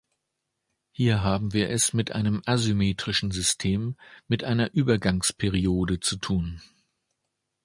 Hier 0.89 1.21
haben 1.23 1.53
wir 1.53 1.69
es 1.69 1.93
mit 1.93 2.11
einem 2.13 2.41
asymmetrischen 2.47 3.29
System, 3.29 3.97
mit 4.27 4.43
einer 4.43 4.73
Übergangsperiode 4.73 5.99
zu 5.99 6.15
tun. 6.17 6.59